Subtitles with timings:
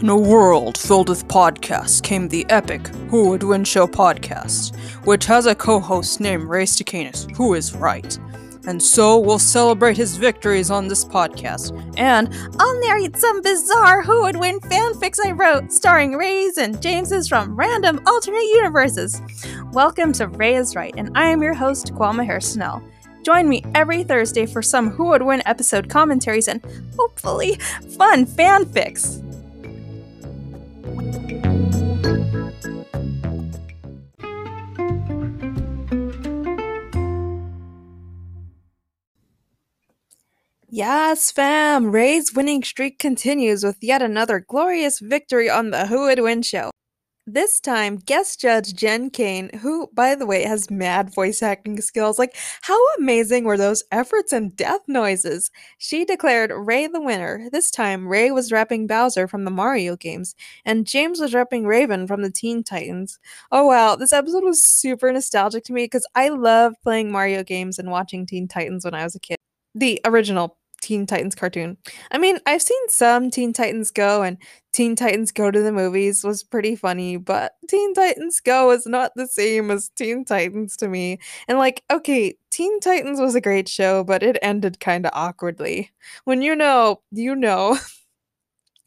[0.00, 5.26] In a world filled with podcasts came the epic Who Would Win Show podcast, which
[5.26, 8.18] has a co host named Ray Stacanus, who is right.
[8.66, 11.76] And so we'll celebrate his victories on this podcast.
[11.98, 17.28] And I'll narrate some bizarre Who Would Win fanfics I wrote, starring Rays and Jameses
[17.28, 19.20] from random alternate universes.
[19.74, 22.82] Welcome to Ray is Right, and I am your host, Kwame Harsnell.
[23.22, 26.64] Join me every Thursday for some Who Would Win episode commentaries and
[26.96, 27.56] hopefully
[27.98, 29.26] fun fanfics.
[40.80, 41.90] Yes, fam!
[41.90, 46.70] Ray's winning streak continues with yet another glorious victory on the Who Would Win show.
[47.26, 52.18] This time, guest judge Jen Kane, who, by the way, has mad voice acting skills.
[52.18, 55.50] Like, how amazing were those efforts and death noises?
[55.76, 57.50] She declared Ray the winner.
[57.52, 60.34] This time, Ray was rapping Bowser from the Mario games,
[60.64, 63.18] and James was rapping Raven from the Teen Titans.
[63.52, 67.78] Oh wow, this episode was super nostalgic to me because I loved playing Mario games
[67.78, 69.36] and watching Teen Titans when I was a kid.
[69.74, 71.76] The original Teen Titans cartoon.
[72.10, 74.38] I mean, I've seen some Teen Titans Go and
[74.72, 79.12] Teen Titans Go to the movies was pretty funny, but Teen Titans Go is not
[79.14, 81.18] the same as Teen Titans to me.
[81.48, 85.90] And like, okay, Teen Titans was a great show, but it ended kind of awkwardly.
[86.24, 87.78] When you know, you know.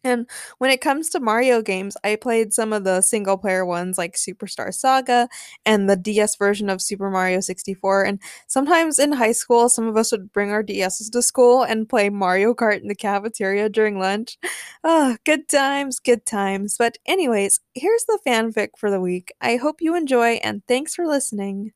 [0.03, 3.97] And when it comes to Mario games, I played some of the single player ones
[3.97, 5.29] like Superstar Saga
[5.65, 8.03] and the DS version of Super Mario 64.
[8.03, 11.87] And sometimes in high school, some of us would bring our DSs to school and
[11.87, 14.37] play Mario Kart in the cafeteria during lunch.
[14.83, 16.75] Oh, good times, good times.
[16.77, 19.31] But, anyways, here's the fanfic for the week.
[19.41, 21.71] I hope you enjoy and thanks for listening.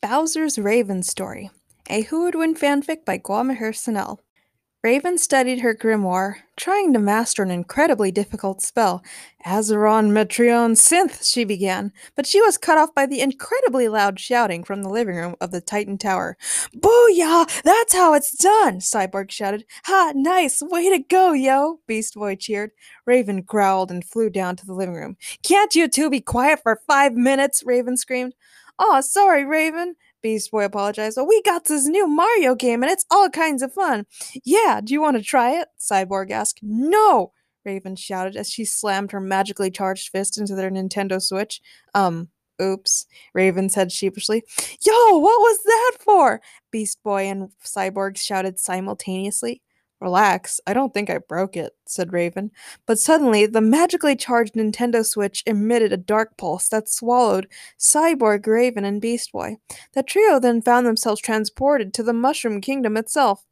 [0.00, 1.50] Bowser's Raven Story,
[1.90, 4.18] a Who Would Win fanfic by Kwame Harsnell.
[4.84, 9.02] Raven studied her grimoire, trying to master an incredibly difficult spell.
[9.44, 14.62] Azarath Metrion Zinthos, she began, but she was cut off by the incredibly loud shouting
[14.62, 16.36] from the living room of the Titan Tower.
[16.76, 17.62] Booyah!
[17.62, 18.78] That's how it's done!
[18.78, 19.64] Cyborg shouted.
[19.86, 20.12] Ha!
[20.14, 20.62] Nice!
[20.62, 21.80] Way to go, yo!
[21.88, 22.70] Beast Boy cheered.
[23.04, 25.16] Raven growled and flew down to the living room.
[25.42, 27.64] Can't you two be quiet for five minutes?
[27.66, 28.34] Raven screamed.
[28.78, 29.96] Aw, sorry, Raven.
[30.22, 31.16] Beast Boy apologized.
[31.16, 34.06] Well, we got this new Mario game and it's all kinds of fun.
[34.44, 35.68] Yeah, do you want to try it?
[35.80, 36.60] Cyborg asked.
[36.62, 37.32] No!
[37.64, 41.60] Raven shouted as she slammed her magically charged fist into their Nintendo Switch.
[41.94, 42.28] Um,
[42.60, 44.42] oops, Raven said sheepishly.
[44.84, 46.40] Yo, what was that for?
[46.70, 49.62] Beast Boy and Cyborg shouted simultaneously.
[50.00, 52.52] Relax, I don't think I broke it, said Raven.
[52.86, 57.48] But suddenly, the magically charged Nintendo Switch emitted a dark pulse that swallowed
[57.78, 59.56] Cyborg, Raven, and Beast Boy.
[59.94, 63.44] The trio then found themselves transported to the Mushroom Kingdom itself.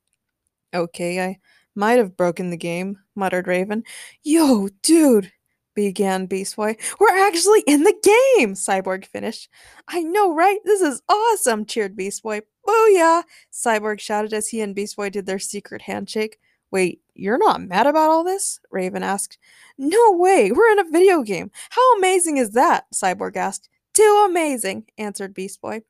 [0.73, 1.39] Okay, I
[1.75, 3.83] might have broken the game, muttered Raven.
[4.23, 5.33] Yo, dude,
[5.77, 6.77] began Beast Boy.
[6.99, 9.49] We're actually in the game, Cyborg finished.
[9.87, 10.59] I know, right?
[10.65, 12.41] This is awesome, cheered Beast Boy.
[12.67, 13.23] Booyah!
[13.53, 16.41] Cyborg shouted as he and Beast Boy did their secret handshake.
[16.73, 18.59] Wait, you're not mad about all this?
[18.73, 19.39] Raven asked.
[19.79, 21.53] No way, we're in a video game.
[21.71, 22.87] How amazing is that?
[22.93, 23.69] Cyborg asked.
[23.95, 25.83] Too amazing, answered Beast Boy.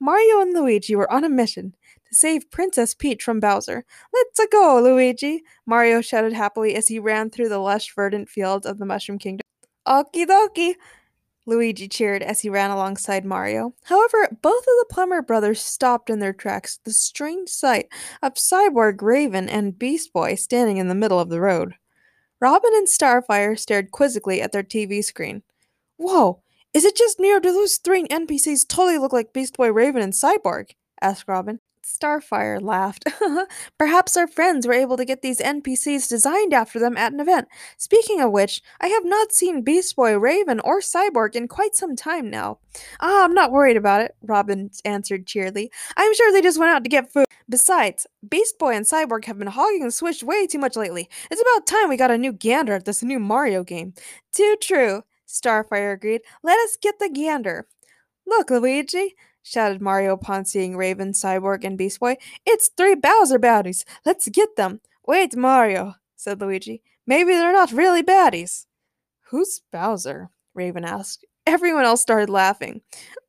[0.00, 1.74] Mario and Luigi were on a mission
[2.14, 3.84] save Princess Peach from Bowser.
[4.12, 5.42] Let's go, Luigi!
[5.66, 9.44] Mario shouted happily as he ran through the lush, verdant fields of the Mushroom Kingdom.
[9.86, 10.74] Okie dokie!
[11.46, 13.74] Luigi cheered as he ran alongside Mario.
[13.84, 17.88] However, both of the Plumber brothers stopped in their tracks the strange sight
[18.22, 21.74] of Cyborg Raven and Beast Boy standing in the middle of the road.
[22.40, 25.42] Robin and Starfire stared quizzically at their TV screen.
[25.96, 26.42] Whoa,
[26.72, 30.02] is it just me or do those three NPCs totally look like Beast Boy, Raven,
[30.02, 30.70] and Cyborg?
[31.00, 31.60] asked Robin.
[31.84, 33.04] Starfire laughed.
[33.78, 37.46] Perhaps our friends were able to get these NPCs designed after them at an event.
[37.76, 41.94] Speaking of which, I have not seen Beast Boy, Raven, or Cyborg in quite some
[41.94, 42.58] time now.
[43.00, 45.70] Ah, I'm not worried about it, Robin answered cheerily.
[45.96, 47.26] I'm sure they just went out to get food.
[47.48, 51.10] Besides, Beast Boy and Cyborg have been hogging the Switch way too much lately.
[51.30, 53.92] It's about time we got a new gander at this new Mario game.
[54.32, 56.22] Too true, Starfire agreed.
[56.42, 57.66] Let us get the gander.
[58.26, 62.16] Look, Luigi, shouted Mario upon seeing Raven, Cyborg, and Beast Boy.
[62.44, 63.84] It's three Bowser baddies.
[64.04, 64.80] Let's get them.
[65.06, 66.82] Wait, Mario, said Luigi.
[67.06, 68.64] Maybe they're not really baddies.
[69.28, 70.30] Who's Bowser?
[70.54, 71.24] Raven asked.
[71.46, 72.80] Everyone else started laughing.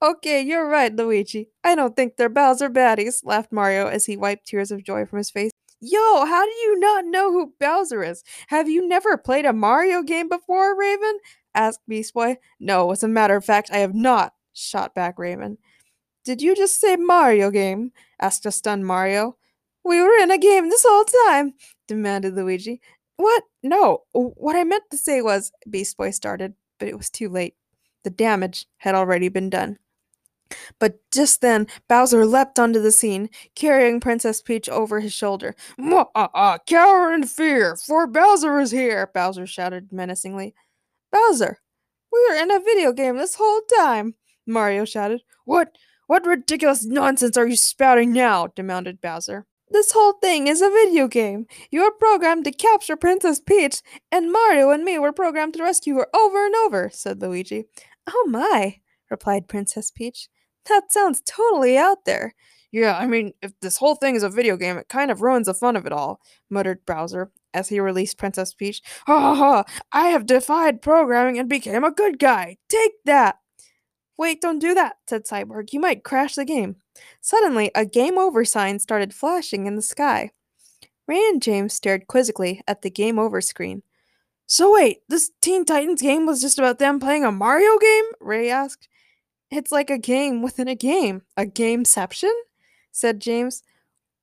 [0.01, 1.50] Okay, you're right, Luigi.
[1.65, 5.17] I don't think they're Bowser baddies, laughed Mario as he wiped tears of joy from
[5.17, 5.51] his face.
[5.81, 8.23] Yo, how do you not know who Bowser is?
[8.47, 11.19] Have you never played a Mario game before, Raven?
[11.53, 12.38] asked Beast Boy.
[12.59, 15.57] No, as a matter of fact, I have not, shot back Raven.
[16.25, 17.92] Did you just say Mario game?
[18.19, 19.38] asked a stunned Mario.
[19.83, 21.54] We were in a game this whole time,
[21.88, 22.81] demanded Luigi.
[23.18, 23.44] What?
[23.62, 27.56] No, what I meant to say was, Beast Boy started, but it was too late.
[28.04, 29.77] The damage had already been done.
[30.80, 35.56] But just then, Bowser leapt onto the scene, carrying Princess Peach over his shoulder.
[36.16, 40.54] Ah, cower in fear, for Bowser is here, Bowser shouted menacingly.
[41.12, 41.60] Bowser,
[42.12, 45.22] we were in a video game this whole time, Mario shouted.
[45.45, 45.75] What?
[46.07, 48.48] What ridiculous nonsense are you spouting now?
[48.56, 49.46] demanded Bowser.
[49.69, 51.48] This whole thing is a video game.
[51.72, 53.81] You are programmed to capture Princess Peach,
[54.12, 57.66] and Mario and me were programmed to rescue her over and over, said Luigi.
[58.07, 60.30] Oh my, replied Princess Peach.
[60.69, 62.36] That sounds totally out there.
[62.72, 65.48] Yeah, I mean, if this whole thing is a video game, it kind of ruins
[65.48, 66.19] the fun of it all,
[66.50, 68.81] muttered Bowser as he released Princess Peach.
[69.08, 69.63] Ha ha ha!
[69.92, 72.58] I have defied programming and became a good guy!
[72.69, 73.38] Take that!
[74.17, 75.73] Wait, don't do that, said Cyborg.
[75.73, 76.77] You might crash the game.
[77.21, 80.31] Suddenly, a game over sign started flashing in the sky.
[81.07, 83.83] Ray and James stared quizzically at the game over screen.
[84.47, 88.06] So wait, this Teen Titans game was just about them playing a Mario game?
[88.19, 88.88] Ray asked.
[89.51, 91.23] It's like a game within a game.
[91.38, 92.33] A gameception?
[92.91, 93.63] said James.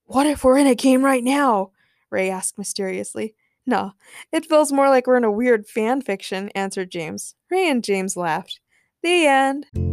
[0.07, 1.73] What if we're in a game right now?
[2.11, 3.35] Ray asked mysteriously.
[3.65, 3.93] No,
[4.33, 7.35] it feels more like we're in a weird fan fiction, answered James.
[7.51, 8.61] Ray and James laughed.
[9.03, 9.92] The end.